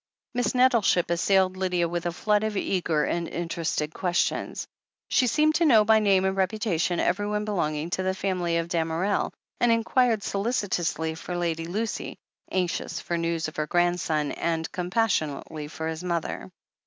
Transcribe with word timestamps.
Miss 0.33 0.55
Nettleship 0.55 1.11
assailed 1.11 1.55
Lydia 1.55 1.87
with 1.87 2.07
a 2.07 2.11
flood 2.11 2.43
of 2.43 2.57
eager 2.57 3.03
and 3.03 3.27
interested 3.27 3.93
questions. 3.93 4.67
She 5.09 5.27
seemed 5.27 5.53
to 5.61 5.65
know 5.67 5.85
by 5.85 5.99
name 5.99 6.25
and 6.25 6.35
reputation 6.35 6.99
everyone 6.99 7.45
belonging 7.45 7.91
to 7.91 8.01
the 8.01 8.15
family 8.15 8.57
of 8.57 8.67
Damerel, 8.67 9.31
and 9.59 9.71
inquired 9.71 10.23
solicitously 10.23 11.13
for 11.13 11.37
Lady 11.37 11.65
Lucy, 11.65 12.17
anxiously 12.51 13.03
for 13.03 13.15
news 13.15 13.47
of 13.47 13.57
her 13.57 13.67
grandson, 13.67 14.31
and 14.31 14.71
compassion 14.71 15.29
ately 15.35 15.69
for 15.69 15.87
his 15.87 16.03
mother. 16.03 16.51